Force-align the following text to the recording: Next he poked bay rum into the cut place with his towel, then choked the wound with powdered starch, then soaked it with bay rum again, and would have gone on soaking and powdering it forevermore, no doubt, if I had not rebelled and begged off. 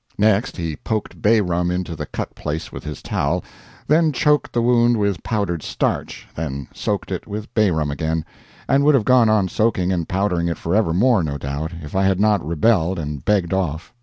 Next 0.17 0.57
he 0.57 0.75
poked 0.75 1.21
bay 1.21 1.41
rum 1.41 1.69
into 1.69 1.95
the 1.95 2.07
cut 2.07 2.33
place 2.33 2.71
with 2.71 2.83
his 2.83 3.03
towel, 3.03 3.43
then 3.85 4.11
choked 4.11 4.51
the 4.51 4.61
wound 4.63 4.97
with 4.97 5.21
powdered 5.21 5.61
starch, 5.61 6.27
then 6.33 6.67
soaked 6.73 7.11
it 7.11 7.27
with 7.27 7.53
bay 7.53 7.69
rum 7.69 7.91
again, 7.91 8.25
and 8.67 8.83
would 8.83 8.95
have 8.95 9.05
gone 9.05 9.29
on 9.29 9.47
soaking 9.47 9.93
and 9.93 10.09
powdering 10.09 10.47
it 10.47 10.57
forevermore, 10.57 11.21
no 11.23 11.37
doubt, 11.37 11.73
if 11.83 11.95
I 11.95 12.05
had 12.05 12.19
not 12.19 12.43
rebelled 12.43 12.97
and 12.97 13.23
begged 13.23 13.53
off. 13.53 13.93